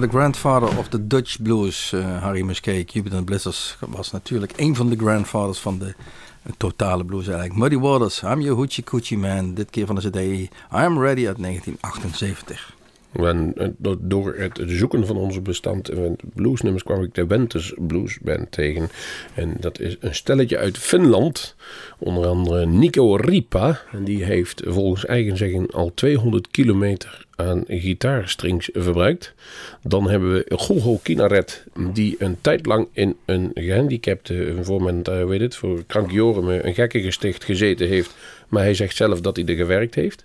De 0.00 0.08
grandfather 0.08 0.78
of 0.78 0.88
the 0.88 1.06
Dutch 1.06 1.42
blues, 1.42 1.92
eh, 1.92 2.22
Harry 2.22 2.42
Musquet, 2.42 2.84
Cupid 2.84 3.24
Blizzards, 3.24 3.76
was 3.80 4.12
natuurlijk 4.12 4.52
een 4.56 4.74
van 4.74 4.88
de 4.88 4.96
grandfathers 4.96 5.58
van 5.58 5.78
de 5.78 5.94
eh, 6.42 6.52
totale 6.56 7.04
blues 7.04 7.26
eigenlijk. 7.26 7.58
Muddy 7.58 7.78
Waters, 7.78 8.22
I'm 8.22 8.40
your 8.40 8.56
hoochie 8.56 8.84
coochie 8.84 9.18
man, 9.18 9.54
dit 9.54 9.70
keer 9.70 9.86
van 9.86 9.94
de 9.94 10.10
cd 10.10 10.50
I'm 10.72 10.98
Ready 10.98 11.26
uit 11.26 11.38
1978. 11.38 12.75
Eh, 13.16 13.68
do- 13.76 13.98
door 14.00 14.34
het 14.34 14.62
zoeken 14.66 15.06
van 15.06 15.16
onze 15.16 15.40
bestand 15.40 15.88
en 15.88 16.16
bluesnummers 16.34 16.82
kwam 16.82 17.02
ik 17.02 17.14
de 17.14 17.26
Wenters 17.26 17.74
Blues 17.78 18.18
Band 18.18 18.52
tegen. 18.52 18.88
En 19.34 19.56
dat 19.60 19.80
is 19.80 19.96
een 20.00 20.14
stelletje 20.14 20.58
uit 20.58 20.78
Finland. 20.78 21.54
Onder 21.98 22.26
andere 22.26 22.66
Nico 22.66 23.14
Ripa. 23.14 23.80
En 23.92 24.04
die 24.04 24.24
heeft 24.24 24.62
volgens 24.66 25.06
eigen 25.06 25.36
zeggen 25.36 25.70
al 25.70 25.92
200 25.94 26.50
kilometer 26.50 27.26
aan 27.36 27.64
gitaarstrings 27.68 28.68
verbruikt. 28.72 29.34
Dan 29.82 30.10
hebben 30.10 30.32
we 30.32 30.56
Gogo 30.56 30.98
Kinaret. 31.02 31.64
Die 31.92 32.16
een 32.18 32.36
tijd 32.40 32.66
lang 32.66 32.88
in 32.92 33.16
een 33.24 33.50
gehandicapte, 33.54 34.54
voor 34.62 34.82
men 34.82 35.02
eh, 35.02 35.24
weet 35.24 35.40
het, 35.40 35.56
voor 35.56 35.84
krankjoren, 35.86 36.66
een 36.66 36.74
gekkengesticht 36.74 37.44
gezeten 37.44 37.88
heeft. 37.88 38.14
Maar 38.48 38.62
hij 38.62 38.74
zegt 38.74 38.96
zelf 38.96 39.20
dat 39.20 39.36
hij 39.36 39.46
er 39.46 39.56
gewerkt 39.56 39.94
heeft. 39.94 40.24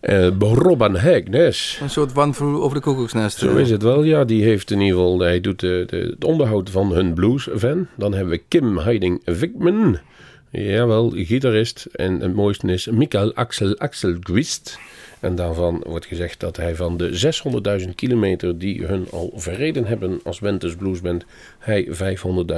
Eh 0.00 0.28
Robban 0.38 0.96
Hagnes. 0.96 1.78
Een 1.82 1.90
soort 1.90 2.12
wanvoer 2.12 2.60
over 2.60 2.76
de 2.76 2.82
koekoeksnest. 2.82 3.38
Zo 3.38 3.56
is 3.56 3.70
het 3.70 3.82
wel, 3.82 4.02
ja. 4.02 4.24
Die 4.24 4.42
heeft 4.42 4.70
in 4.70 4.80
ieder 4.80 4.98
geval, 4.98 5.20
hij 5.20 5.40
doet 5.40 5.60
de, 5.60 5.84
de, 5.86 5.96
het 5.96 6.24
onderhoud 6.24 6.70
van 6.70 6.92
hun 6.92 7.14
blues-van. 7.14 7.86
Dan 7.96 8.12
hebben 8.14 8.32
we 8.32 8.42
Kim 8.48 8.78
Heiding 8.78 9.20
Wickman. 9.24 9.98
Jawel, 10.50 11.10
gitarist. 11.14 11.86
En 11.92 12.20
het 12.20 12.34
mooiste 12.34 12.72
is 12.72 12.86
Mikael 12.86 13.34
Axel 13.34 13.78
Axelquist. 13.78 14.78
En 15.20 15.34
daarvan 15.34 15.82
wordt 15.86 16.06
gezegd 16.06 16.40
dat 16.40 16.56
hij 16.56 16.74
van 16.74 16.96
de 16.96 17.34
600.000 17.80 17.94
kilometer 17.94 18.58
die 18.58 18.84
hun 18.84 19.06
al 19.10 19.32
verreden 19.34 19.84
hebben 19.84 20.20
als 20.24 20.38
Wentes 20.38 20.76
Bluesband, 20.76 21.24
hij 21.58 21.88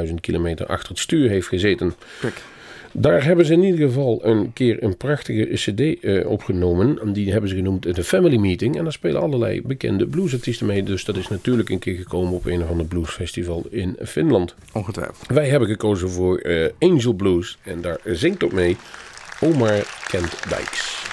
500.000 0.07 0.15
kilometer 0.21 0.67
achter 0.67 0.89
het 0.89 0.99
stuur 0.99 1.29
heeft 1.29 1.49
gezeten. 1.49 1.95
Kijk. 2.21 2.43
Daar 2.93 3.25
hebben 3.25 3.47
ze 3.47 3.53
in 3.53 3.63
ieder 3.63 3.87
geval 3.87 4.21
een 4.23 4.53
keer 4.53 4.83
een 4.83 4.97
prachtige 4.97 5.49
cd 5.55 6.05
eh, 6.05 6.31
opgenomen. 6.31 7.01
En 7.01 7.13
Die 7.13 7.33
hebben 7.33 7.51
ze 7.51 7.57
genoemd 7.57 7.95
de 7.95 8.05
Family 8.05 8.37
Meeting. 8.37 8.77
En 8.77 8.83
daar 8.83 8.93
spelen 8.93 9.21
allerlei 9.21 9.63
bekende 9.63 10.07
bluesartiesten 10.07 10.67
mee. 10.67 10.83
Dus 10.83 11.05
dat 11.05 11.17
is 11.17 11.29
natuurlijk 11.29 11.69
een 11.69 11.79
keer 11.79 11.97
gekomen 11.97 12.33
op 12.33 12.47
een 12.47 12.63
of 12.63 12.71
ander 12.71 12.87
bluesfestival 12.87 13.65
in 13.71 13.97
Finland. 14.05 14.55
Ongetwijfeld. 14.73 15.27
Wij 15.27 15.49
hebben 15.49 15.69
gekozen 15.69 16.11
voor 16.11 16.39
eh, 16.39 16.71
Angel 16.79 17.13
Blues. 17.13 17.59
En 17.63 17.81
daar 17.81 18.01
zingt 18.05 18.45
ook 18.45 18.53
mee 18.53 18.77
Omar 19.41 19.83
Kent 20.09 20.49
Dijks. 20.49 21.07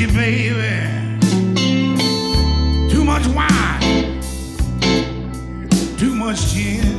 Whiskey, 0.00 0.16
baby. 0.16 1.18
Too 2.90 3.04
much 3.04 3.26
wine. 3.28 4.20
Too 5.98 6.14
much 6.14 6.46
gin. 6.52 6.89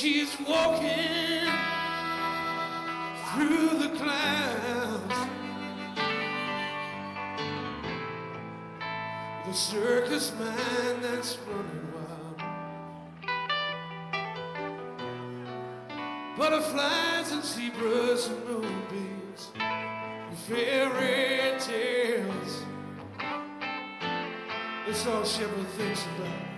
She's 0.00 0.38
walking 0.46 1.50
through 3.34 3.78
the 3.80 3.88
clouds. 3.96 5.14
The 9.44 9.52
circus 9.52 10.32
man 10.38 11.02
that's 11.02 11.36
running 11.48 11.88
wild. 11.92 12.42
Butterflies 16.38 17.32
and 17.32 17.42
zebras 17.42 18.28
and 18.28 18.44
moonbeams, 18.46 19.50
fairy 20.46 21.58
tales. 21.58 22.62
That's 24.86 25.06
all 25.08 25.24
she 25.24 25.42
ever 25.42 25.64
thinks 25.76 26.04
about. 26.16 26.57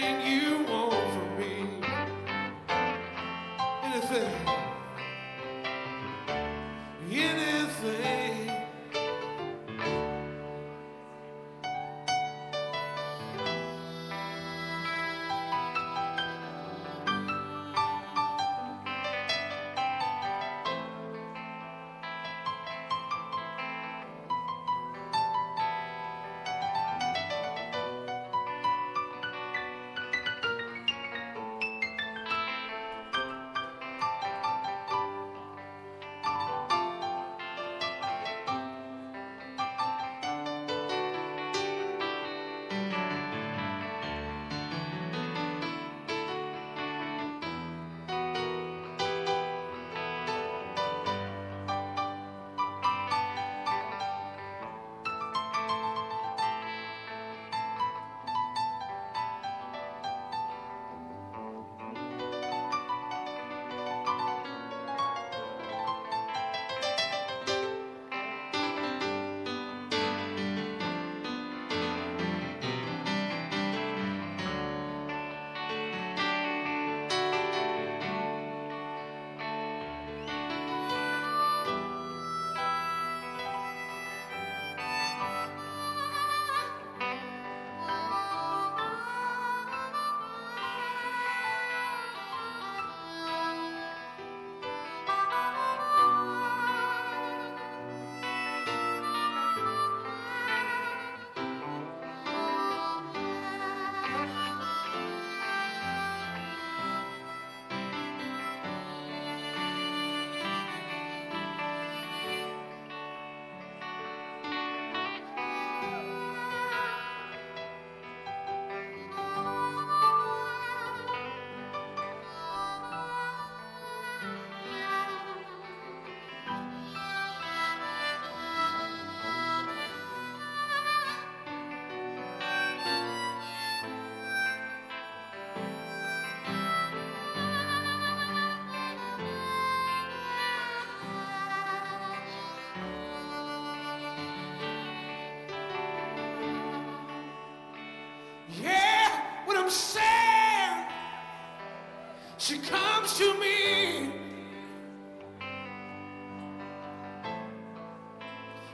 she 152.51 152.57
comes 152.57 153.17
to 153.17 153.33
me 153.39 154.09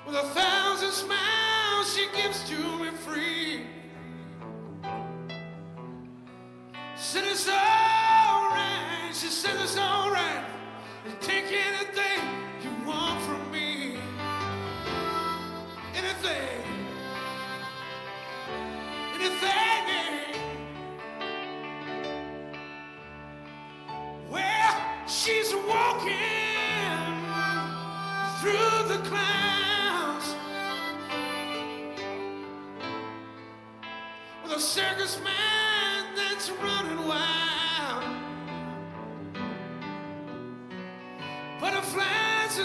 with 0.08 0.16
a 0.16 0.28
thousand 0.30 0.92
smiles 0.92 1.96
she 1.96 2.08
gives 2.20 2.50
to 2.50 2.56
me 2.80 2.90
free. 3.06 3.68
Said 6.96 7.26
it's 7.28 7.48
alright, 7.48 9.14
she 9.14 9.28
said 9.28 9.56
it's 9.62 9.78
alright. 9.78 10.44
Take 11.22 11.46
anything 11.46 12.37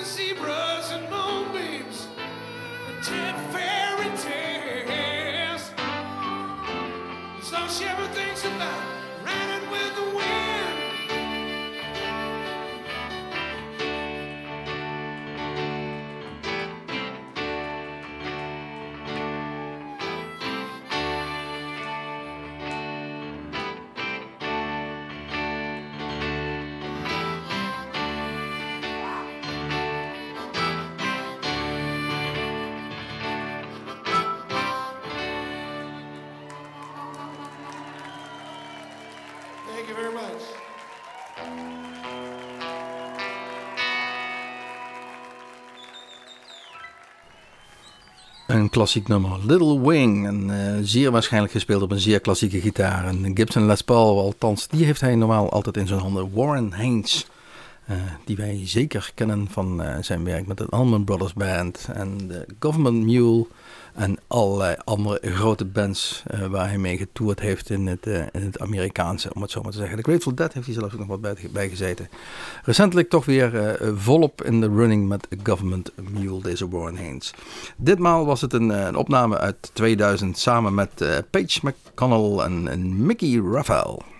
and 0.03 0.11
zebras 0.11 0.90
and 0.90 1.09
moonbeams 1.11 2.09
and 2.88 3.05
ten 3.05 3.34
fairy 3.53 4.11
tales. 4.18 5.70
It's 7.38 7.53
all 7.53 7.68
she 7.68 7.84
ever 7.84 8.07
thinks 8.09 8.44
about, 8.44 8.82
Een 48.62 48.70
klassiek 48.70 49.08
nummer, 49.08 49.30
Little 49.46 49.80
Wing. 49.80 50.26
En 50.26 50.50
eh, 50.50 50.78
zeer 50.82 51.10
waarschijnlijk 51.10 51.52
gespeeld 51.52 51.82
op 51.82 51.90
een 51.90 52.00
zeer 52.00 52.20
klassieke 52.20 52.60
gitaar. 52.60 53.08
Een 53.08 53.30
Gibson 53.34 53.66
Les 53.66 53.82
Paul, 53.82 54.18
althans, 54.18 54.68
die 54.68 54.84
heeft 54.84 55.00
hij 55.00 55.14
normaal 55.14 55.50
altijd 55.50 55.76
in 55.76 55.86
zijn 55.86 56.00
handen. 56.00 56.30
Warren 56.34 56.72
Haynes, 56.72 57.26
eh, 57.86 57.96
die 58.24 58.36
wij 58.36 58.60
zeker 58.64 59.12
kennen 59.14 59.48
van 59.50 59.82
eh, 59.82 59.96
zijn 60.00 60.24
werk 60.24 60.46
met 60.46 60.56
de 60.56 60.66
Allman 60.70 61.04
Brothers 61.04 61.32
Band 61.32 61.88
en 61.92 62.28
de 62.28 62.46
Government 62.60 63.04
Mule. 63.04 63.46
En 63.94 64.18
allerlei 64.26 64.76
andere 64.84 65.20
grote 65.22 65.64
bands 65.64 66.22
eh, 66.26 66.46
waar 66.46 66.68
hij 66.68 66.78
mee 66.78 66.96
getoerd 66.96 67.40
heeft 67.40 67.70
in 67.70 67.86
het, 67.86 68.06
in 68.06 68.42
het 68.42 68.60
Amerikaanse, 68.60 69.34
om 69.34 69.42
het 69.42 69.50
zo 69.50 69.62
maar 69.62 69.72
te 69.72 69.78
zeggen. 69.78 69.96
De 69.96 70.02
Grateful 70.02 70.34
Dead 70.34 70.52
heeft 70.52 70.66
hij 70.66 70.74
zelfs 70.74 70.92
ook 70.92 70.98
nog 70.98 71.08
wat 71.08 71.52
bij, 71.52 71.68
gezeten. 71.68 72.08
Recentelijk 72.64 73.08
toch 73.08 73.24
weer 73.24 73.78
volop 73.94 74.42
in 74.42 74.60
de 74.60 74.68
running 74.68 75.08
met 75.08 75.28
Government 75.42 75.92
Mule, 76.10 76.42
deze 76.42 76.68
Warren 76.68 76.96
Haynes. 76.96 77.34
Ditmaal 77.76 78.26
was 78.26 78.40
het 78.40 78.52
een, 78.52 78.68
een 78.68 78.96
opname 78.96 79.38
uit 79.38 79.70
2000 79.72 80.38
samen 80.38 80.74
met 80.74 81.04
Paige 81.30 81.60
McConnell 81.62 82.44
en, 82.44 82.68
en 82.68 83.06
Mickey 83.06 83.40
Raphael. 83.52 84.11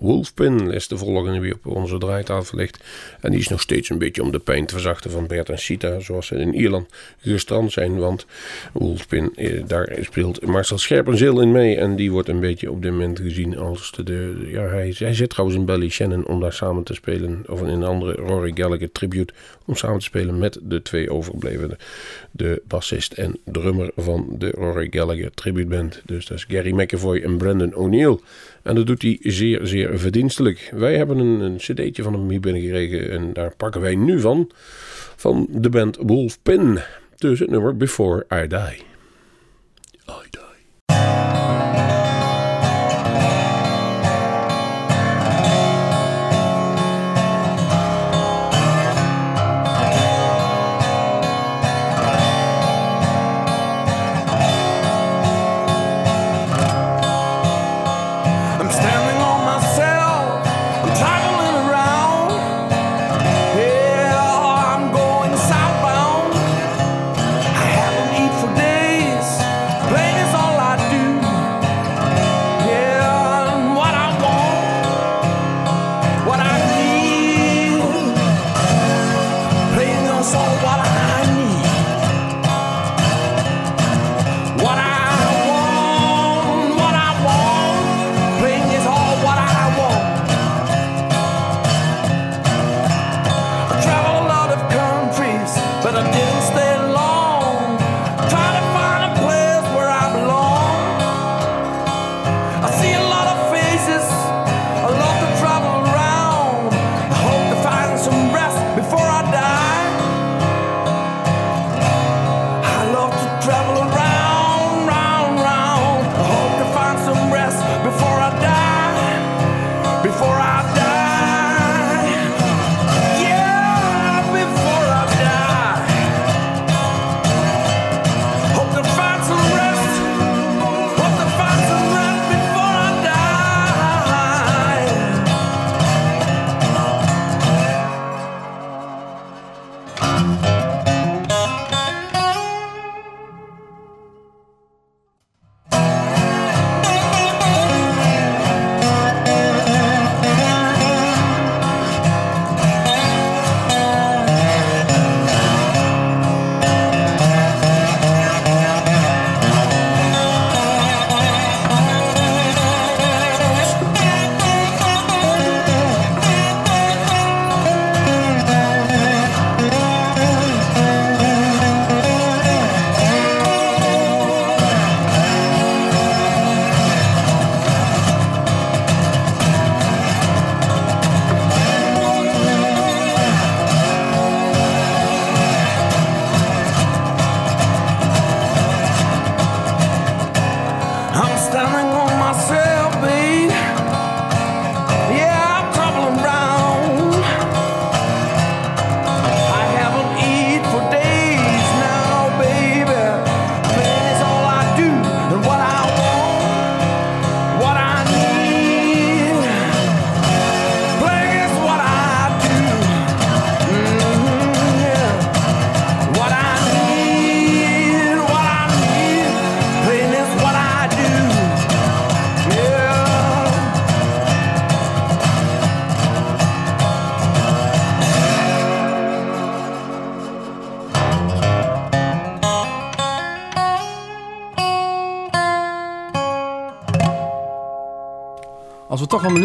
Wolfpin 0.00 0.70
is 0.70 0.88
de 0.88 0.96
volgende 0.96 1.40
die 1.40 1.54
op 1.54 1.66
onze 1.66 1.98
draaitafel 1.98 2.58
ligt. 2.58 2.84
En 3.20 3.30
die 3.30 3.40
is 3.40 3.48
nog 3.48 3.60
steeds 3.60 3.88
een 3.88 3.98
beetje 3.98 4.22
om 4.22 4.32
de 4.32 4.38
pijn 4.38 4.66
te 4.66 4.74
verzachten 4.74 5.10
van 5.10 5.26
Bert 5.26 5.48
en 5.48 5.58
Sita, 5.58 6.00
zoals 6.00 6.26
ze 6.26 6.34
in 6.34 6.54
Ierland 6.54 6.88
gestrand 7.20 7.72
zijn. 7.72 7.98
Want 7.98 8.26
Wolfpin, 8.72 9.32
eh, 9.36 9.62
daar 9.66 9.96
speelt 10.00 10.46
Marcel 10.46 10.78
Scherpenzeel 10.78 11.40
in 11.40 11.52
mee. 11.52 11.76
En 11.76 11.96
die 11.96 12.10
wordt 12.10 12.28
een 12.28 12.40
beetje 12.40 12.70
op 12.70 12.82
dit 12.82 12.90
moment 12.90 13.18
gezien 13.18 13.58
als 13.58 13.92
de... 14.04 14.48
ja, 14.52 14.62
hij, 14.62 14.94
hij 14.98 15.14
zit 15.14 15.30
trouwens 15.30 15.58
in 15.58 15.64
Belly 15.64 15.88
Shannon 15.88 16.26
om 16.26 16.40
daar 16.40 16.52
samen 16.52 16.82
te 16.82 16.94
spelen. 16.94 17.44
Of 17.46 17.60
in 17.60 17.68
een 17.68 17.84
andere 17.84 18.12
Rory 18.12 18.52
Gallagher 18.54 18.92
tribute. 18.92 19.32
Om 19.66 19.76
samen 19.76 19.98
te 19.98 20.04
spelen 20.04 20.38
met 20.38 20.58
de 20.62 20.82
twee 20.82 21.10
overgeblevenen. 21.10 21.76
De 22.30 22.62
bassist 22.66 23.12
en 23.12 23.38
drummer 23.44 23.90
van 23.96 24.26
de 24.38 24.50
Rory 24.50 24.86
Gallagher 24.90 25.30
tribute 25.34 25.68
band. 25.68 26.02
Dus 26.04 26.26
dat 26.26 26.36
is 26.36 26.44
Gary 26.48 26.72
McAvoy 26.72 27.20
en 27.20 27.36
Brandon 27.36 27.74
O'Neill. 27.74 28.18
En 28.62 28.74
dat 28.74 28.86
doet 28.86 29.02
hij 29.02 29.18
zeer, 29.20 29.66
zeer 29.66 29.98
verdienstelijk. 29.98 30.70
Wij 30.74 30.96
hebben 30.96 31.18
een, 31.18 31.40
een 31.40 31.56
cd'tje 31.56 32.02
van 32.02 32.12
hem 32.12 32.30
hier 32.30 32.40
binnengekregen. 32.40 33.10
En 33.10 33.32
daar 33.32 33.56
pakken 33.56 33.80
wij 33.80 33.94
nu 33.94 34.20
van. 34.20 34.50
Van 35.16 35.46
de 35.50 35.68
band 35.68 35.96
Wolfpin. 36.00 36.78
Dus 37.16 37.38
het 37.38 37.50
nummer 37.50 37.76
Before 37.76 38.26
I 38.32 38.46
Die. 38.46 38.82
I 40.08 40.28
Die. 40.30 40.49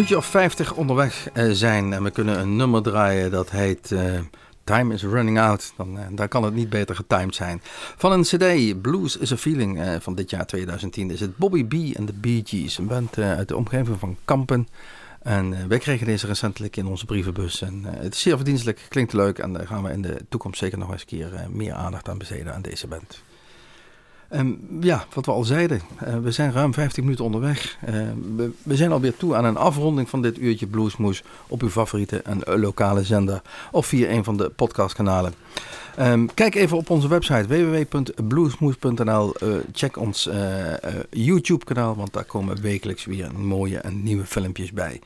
Minuutje 0.05 0.29
of 0.29 0.31
50 0.41 0.73
onderweg 0.73 1.29
eh, 1.33 1.49
zijn 1.51 1.93
en 1.93 2.03
we 2.03 2.11
kunnen 2.11 2.39
een 2.39 2.55
nummer 2.55 2.81
draaien 2.81 3.31
dat 3.31 3.51
heet 3.51 3.91
eh, 3.91 4.19
Time 4.63 4.93
is 4.93 5.03
Running 5.03 5.39
Out, 5.39 5.73
dan, 5.77 5.99
dan 6.11 6.27
kan 6.27 6.43
het 6.43 6.53
niet 6.53 6.69
beter 6.69 6.95
getimed 6.95 7.35
zijn. 7.35 7.61
Van 7.95 8.11
een 8.11 8.21
CD, 8.21 8.81
Blues 8.81 9.17
is 9.17 9.31
a 9.31 9.37
Feeling 9.37 9.97
van 9.99 10.15
dit 10.15 10.29
jaar 10.29 10.45
2010, 10.45 11.11
is 11.11 11.19
het 11.19 11.37
Bobby 11.37 11.65
B 11.65 11.95
en 11.95 12.05
de 12.05 12.13
Bee 12.13 12.41
Gees. 12.45 12.77
Een 12.77 12.87
band 12.87 13.17
uit 13.17 13.47
de 13.47 13.55
omgeving 13.55 13.99
van 13.99 14.17
Kampen. 14.25 14.67
En 15.21 15.67
wij 15.67 15.77
kregen 15.77 16.05
deze 16.05 16.27
recentelijk 16.27 16.75
in 16.77 16.85
onze 16.85 17.05
brievenbus. 17.05 17.61
En 17.61 17.83
het 17.85 18.13
is 18.13 18.21
zeer 18.21 18.35
verdienstelijk, 18.35 18.85
klinkt 18.89 19.13
leuk. 19.13 19.39
En 19.39 19.53
daar 19.53 19.67
gaan 19.67 19.83
we 19.83 19.91
in 19.91 20.01
de 20.01 20.17
toekomst 20.29 20.59
zeker 20.59 20.77
nog 20.77 20.91
eens 20.91 21.01
een 21.01 21.07
keer 21.07 21.47
meer 21.49 21.73
aandacht 21.73 22.09
aan 22.09 22.17
besteden 22.17 22.53
aan 22.53 22.61
deze 22.61 22.87
band. 22.87 23.23
Ehm, 24.29 24.51
ja, 24.79 25.05
wat 25.13 25.25
we 25.25 25.31
al 25.31 25.43
zeiden, 25.43 25.81
eh, 25.99 26.17
we 26.17 26.31
zijn 26.31 26.51
ruim 26.51 26.73
15 26.73 27.03
minuten 27.03 27.25
onderweg. 27.25 27.77
Eh, 27.81 27.93
we, 28.35 28.51
we 28.63 28.75
zijn 28.75 28.91
alweer 28.91 29.17
toe 29.17 29.35
aan 29.35 29.45
een 29.45 29.57
afronding 29.57 30.09
van 30.09 30.21
dit 30.21 30.37
uurtje 30.37 30.67
Bluesmoes 30.67 31.23
op 31.47 31.61
uw 31.61 31.69
favoriete 31.69 32.21
en 32.21 32.43
eh, 32.43 32.55
lokale 32.59 33.03
zender 33.03 33.41
of 33.71 33.85
via 33.85 34.09
een 34.09 34.23
van 34.23 34.37
de 34.37 34.49
podcastkanalen. 34.49 35.33
Ehm, 35.95 36.25
kijk 36.33 36.55
even 36.55 36.77
op 36.77 36.89
onze 36.89 37.07
website 37.07 37.47
www.bluesmoes.nl. 37.47 39.35
Eh, 39.35 39.47
check 39.71 39.97
ons 39.97 40.29
YouTube-kanaal, 41.09 41.95
want 41.95 42.13
daar 42.13 42.23
komen 42.23 42.61
wekelijks 42.61 43.05
weer 43.05 43.29
mooie 43.35 43.77
en 43.77 44.03
nieuwe 44.03 44.25
filmpjes 44.25 44.71
bij. 44.71 45.01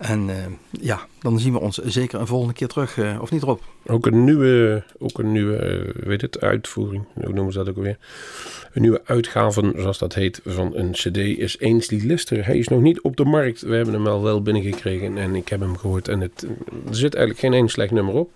En 0.00 0.30
eh, 0.30 0.36
ja, 0.70 1.06
dan 1.18 1.38
zien 1.38 1.52
we 1.52 1.60
ons 1.60 1.76
zeker 1.76 2.20
een 2.20 2.26
volgende 2.26 2.54
keer 2.54 2.68
terug, 2.68 2.98
eh, 2.98 3.18
of 3.20 3.30
niet 3.30 3.42
Rob? 3.42 3.60
Ook 3.86 4.06
een 4.06 4.24
nieuwe, 4.24 4.82
ook 4.98 5.18
een 5.18 5.32
nieuwe 5.32 5.56
eh, 5.56 6.04
weet 6.06 6.20
het, 6.20 6.40
uitvoering, 6.40 7.04
hoe 7.14 7.32
noemen 7.32 7.52
ze 7.52 7.58
dat 7.58 7.68
ook 7.68 7.76
alweer? 7.76 7.98
Een 8.72 8.82
nieuwe 8.82 9.00
uitgave, 9.04 9.72
zoals 9.76 9.98
dat 9.98 10.14
heet, 10.14 10.40
van 10.44 10.76
een 10.76 10.90
cd 10.90 11.16
is 11.16 11.60
Ainsley 11.60 12.00
Lister. 12.00 12.46
Hij 12.46 12.58
is 12.58 12.68
nog 12.68 12.80
niet 12.80 13.00
op 13.00 13.16
de 13.16 13.24
markt. 13.24 13.60
We 13.60 13.74
hebben 13.74 13.94
hem 13.94 14.06
al 14.06 14.22
wel 14.22 14.42
binnengekregen 14.42 15.18
en 15.18 15.34
ik 15.34 15.48
heb 15.48 15.60
hem 15.60 15.76
gehoord. 15.76 16.08
En 16.08 16.20
het, 16.20 16.46
er 16.88 16.94
zit 16.94 17.14
eigenlijk 17.14 17.44
geen 17.44 17.52
één 17.54 17.68
slecht 17.68 17.90
nummer 17.90 18.14
op. 18.14 18.30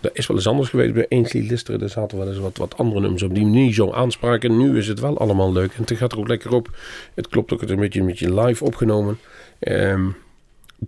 Dat 0.00 0.10
is 0.14 0.26
wel 0.26 0.36
eens 0.36 0.46
anders 0.46 0.68
geweest 0.68 0.94
bij 0.94 1.06
Ainsley 1.08 1.42
Lister. 1.42 1.82
Er 1.82 1.88
zaten 1.88 2.18
wel 2.18 2.28
eens 2.28 2.38
wat, 2.38 2.56
wat 2.56 2.76
andere 2.76 3.00
nummers 3.00 3.22
op 3.22 3.34
die 3.34 3.44
niet 3.44 3.74
zo 3.74 3.92
aanspraken. 3.92 4.56
Nu 4.56 4.78
is 4.78 4.88
het 4.88 5.00
wel 5.00 5.18
allemaal 5.18 5.52
leuk 5.52 5.72
en 5.72 5.82
het 5.84 5.96
gaat 5.96 6.12
er 6.12 6.18
ook 6.18 6.28
lekker 6.28 6.52
op. 6.52 6.76
Het 7.14 7.28
klopt 7.28 7.52
ook, 7.52 7.60
het 7.60 7.68
is 7.68 7.74
een 7.74 7.80
beetje, 7.80 8.00
een 8.00 8.06
beetje 8.06 8.34
live 8.40 8.64
opgenomen. 8.64 9.18
Ehm, 9.58 10.08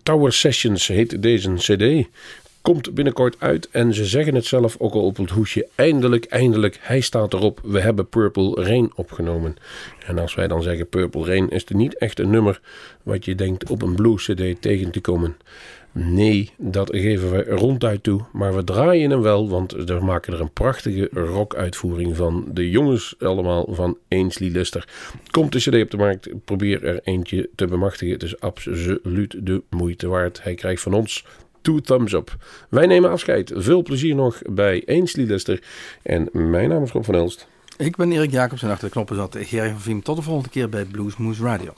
Tower 0.03 0.33
Sessions 0.33 0.87
heet 0.87 1.23
deze 1.23 1.55
cd. 1.55 2.09
Komt 2.61 2.95
binnenkort 2.95 3.37
uit 3.39 3.69
en 3.71 3.95
ze 3.95 4.05
zeggen 4.05 4.35
het 4.35 4.45
zelf 4.45 4.77
ook 4.79 4.95
al 4.95 5.05
op 5.05 5.17
het 5.17 5.31
hoesje. 5.31 5.69
Eindelijk, 5.75 6.25
eindelijk, 6.25 6.79
hij 6.81 7.01
staat 7.01 7.33
erop. 7.33 7.61
We 7.63 7.81
hebben 7.81 8.09
Purple 8.09 8.65
Rain 8.65 8.91
opgenomen. 8.95 9.57
En 10.07 10.19
als 10.19 10.35
wij 10.35 10.49
dan 10.49 10.63
zeggen 10.63 10.89
Purple 10.89 11.25
Rain, 11.25 11.51
is 11.51 11.61
het 11.61 11.77
niet 11.77 11.99
echt 11.99 12.19
een 12.19 12.31
nummer 12.31 12.61
wat 13.03 13.25
je 13.25 13.35
denkt 13.35 13.71
op 13.71 13.83
een 13.83 13.95
blues 13.95 14.25
cd 14.25 14.63
tegen 14.63 14.91
te 14.91 15.01
komen. 15.01 15.37
Nee, 15.93 16.51
dat 16.57 16.91
geven 16.91 17.31
we 17.31 17.45
ronduit 17.45 18.03
toe. 18.03 18.21
Maar 18.33 18.55
we 18.55 18.65
draaien 18.65 19.11
hem 19.11 19.23
wel, 19.23 19.49
want 19.49 19.73
we 19.73 19.99
maken 20.03 20.33
er 20.33 20.41
een 20.41 20.53
prachtige 20.53 21.09
rock-uitvoering 21.13 22.17
van. 22.17 22.45
De 22.53 22.71
jongens 22.71 23.15
allemaal 23.19 23.67
van 23.71 23.99
Ainsley 24.09 24.51
Lister. 24.51 24.89
Komt 25.31 25.53
de 25.53 25.59
cd 25.59 25.83
op 25.83 25.91
de 25.91 25.97
markt, 25.97 26.29
probeer 26.45 26.85
er 26.85 27.01
eentje 27.05 27.49
te 27.55 27.67
bemachtigen. 27.67 28.15
Het 28.15 28.23
is 28.23 28.41
absoluut 28.41 29.47
de 29.47 29.63
moeite 29.71 30.09
waard. 30.09 30.43
Hij 30.43 30.55
krijgt 30.55 30.83
van 30.83 30.95
ons 30.95 31.25
two 31.61 31.81
thumbs 31.81 32.13
up. 32.13 32.37
Wij 32.69 32.87
nemen 32.87 33.11
afscheid. 33.11 33.53
Veel 33.55 33.83
plezier 33.83 34.15
nog 34.15 34.43
bij 34.51 34.83
Ainsley 34.87 35.27
Lister. 35.27 35.63
En 36.03 36.29
mijn 36.33 36.69
naam 36.69 36.83
is 36.83 36.91
Rob 36.91 37.05
van 37.05 37.15
Elst. 37.15 37.49
Ik 37.77 37.97
ben 37.97 38.13
Erik 38.13 38.31
Jacobs 38.31 38.63
en 38.63 38.71
achter 38.71 38.87
de 38.87 38.93
knoppen 38.93 39.17
zat 39.17 39.37
Gerry 39.41 39.71
van 39.71 39.81
Viem. 39.81 40.03
Tot 40.03 40.17
de 40.17 40.23
volgende 40.23 40.51
keer 40.51 40.69
bij 40.69 40.85
Bluesmoose 40.85 41.43
Radio. 41.43 41.73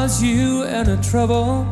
Cause 0.00 0.22
you 0.22 0.62
any 0.62 0.96
trouble. 1.02 1.66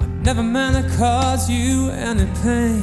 I 0.00 0.06
never 0.22 0.42
meant 0.42 0.76
to 0.76 0.96
cause 0.96 1.50
you 1.50 1.90
any 1.90 2.24
pain. 2.42 2.82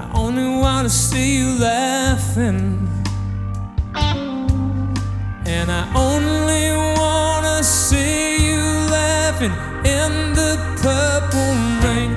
I 0.00 0.10
only 0.14 0.48
want 0.62 0.88
to 0.88 0.92
see 0.92 1.38
you 1.38 1.58
laughing. 1.60 2.60
And 5.46 5.70
I 5.70 5.84
only 5.94 6.72
want 6.98 7.44
to 7.46 7.62
see 7.62 8.48
you 8.48 8.62
laughing 8.98 9.54
in 9.96 10.32
the 10.40 10.52
purple 10.82 11.54
rain. 11.84 12.10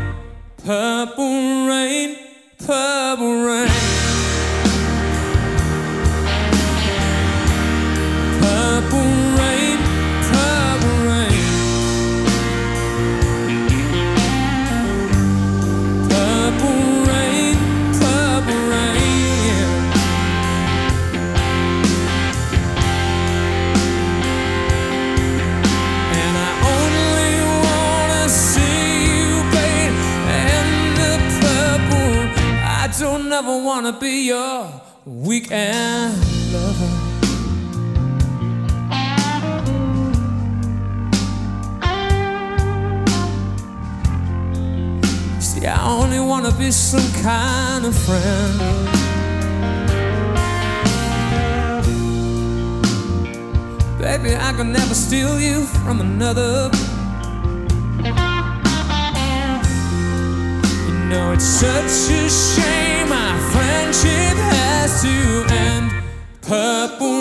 Purple 0.66 1.68
rain, 1.68 2.18
purple 2.58 3.01
wanna 33.92 34.00
be 34.00 34.28
your 34.28 34.70
weekend 35.06 36.16
lover. 36.54 36.92
See, 45.40 45.66
I 45.66 45.82
only 45.84 46.20
wanna 46.20 46.52
be 46.58 46.72
some 46.72 47.12
kind 47.22 47.86
of 47.86 47.96
friend. 47.96 48.60
Baby, 54.00 54.36
I 54.36 54.54
could 54.54 54.68
never 54.68 54.94
steal 54.94 55.40
you 55.40 55.64
from 55.84 56.02
another. 56.02 56.72
You 60.88 60.94
know, 61.10 61.34
it's 61.34 61.44
such 61.44 62.12
a 62.12 62.30
shame 62.30 63.21
Purple 66.52 67.21